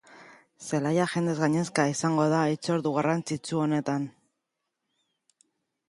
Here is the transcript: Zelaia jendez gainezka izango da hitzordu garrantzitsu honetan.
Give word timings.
Zelaia 0.67 1.05
jendez 1.11 1.35
gainezka 1.41 1.85
izango 1.93 2.27
da 2.33 2.41
hitzordu 2.55 2.95
garrantzitsu 2.99 3.63
honetan. 3.67 4.09